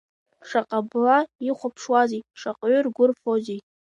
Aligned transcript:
Шаҟа 0.47 0.79
бла 0.89 1.17
ихәаԥшуазеи, 1.49 2.21
шаҟаҩы 2.39 2.79
ргәы 2.85 3.05
рфозеи… 3.09 3.59